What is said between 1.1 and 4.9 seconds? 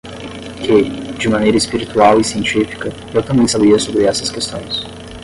de maneira espiritual e científica, eu também sabia sobre essas questões.